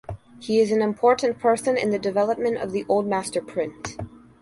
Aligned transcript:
He 0.39 0.59
is 0.59 0.71
an 0.71 0.81
important 0.81 1.37
person 1.37 1.77
in 1.77 1.91
the 1.91 1.99
development 1.99 2.57
of 2.57 2.71
the 2.71 2.87
old 2.89 3.05
master 3.05 3.39
print. 3.39 3.97